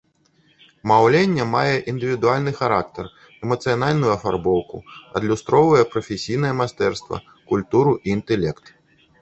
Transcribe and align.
Маўленне 0.91 1.43
мае 1.55 1.75
індывідуальны 1.91 2.53
характар, 2.61 3.05
эмацыянальную 3.47 4.11
афарбоўку, 4.17 4.77
адлюстроўвае 5.21 5.85
прафесійнае 5.93 6.53
майстэрства, 6.63 7.15
культуру 7.53 7.91
і 8.05 8.19
інтэлект. 8.19 8.65